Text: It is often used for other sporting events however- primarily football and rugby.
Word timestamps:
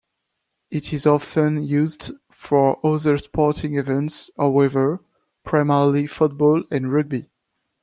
It 0.71 0.91
is 0.93 1.05
often 1.05 1.61
used 1.61 2.09
for 2.31 2.83
other 2.83 3.19
sporting 3.19 3.77
events 3.77 4.31
however- 4.35 4.99
primarily 5.43 6.07
football 6.07 6.63
and 6.71 6.91
rugby. 6.91 7.29